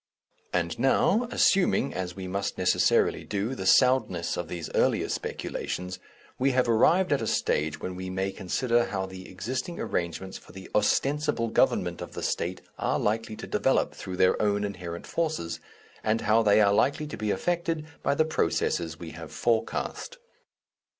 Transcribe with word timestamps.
And 0.51 0.79
now, 0.79 1.27
assuming, 1.29 1.93
as 1.93 2.15
we 2.15 2.27
must 2.27 2.57
necessarily 2.57 3.23
do, 3.23 3.53
the 3.53 3.67
soundness 3.67 4.35
of 4.35 4.47
these 4.47 4.67
earlier 4.73 5.07
speculations, 5.09 5.99
we 6.39 6.53
have 6.53 6.67
arrived 6.67 7.13
at 7.13 7.21
a 7.21 7.27
stage 7.27 7.79
when 7.79 7.95
we 7.95 8.09
may 8.09 8.31
consider 8.31 8.85
how 8.85 9.05
the 9.05 9.29
existing 9.29 9.79
arrangements 9.79 10.39
for 10.39 10.53
the 10.53 10.71
ostensible 10.73 11.49
government 11.49 12.01
of 12.01 12.13
the 12.13 12.23
State 12.23 12.61
are 12.79 12.97
likely 12.97 13.35
to 13.35 13.45
develop 13.45 13.93
through 13.93 14.17
their 14.17 14.41
own 14.41 14.63
inherent 14.63 15.05
forces, 15.05 15.59
and 16.03 16.21
how 16.21 16.41
they 16.41 16.59
are 16.61 16.73
likely 16.73 17.05
to 17.05 17.15
be 17.15 17.29
affected 17.29 17.85
by 18.01 18.15
the 18.15 18.25
processes 18.25 18.97
we 18.97 19.11
have 19.11 19.31
forecast. 19.31 20.17